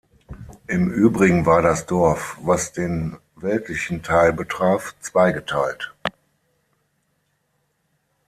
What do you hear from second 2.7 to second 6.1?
den weltlichen Teil betraf, zweigeteilt.